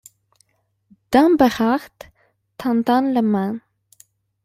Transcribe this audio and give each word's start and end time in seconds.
Dame 1.11 1.37
Bérarde, 1.37 2.05
tendant 2.57 3.01
la 3.01 3.21
main. 3.21 3.59